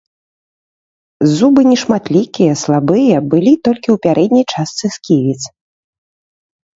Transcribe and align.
Зубы 1.33 1.61
нешматлікія, 1.71 2.53
слабыя, 2.63 3.17
былі 3.33 3.53
толькі 3.67 3.89
ў 3.97 4.03
пярэдняй 4.07 4.45
частцы 4.55 4.85
сківіц. 4.97 5.39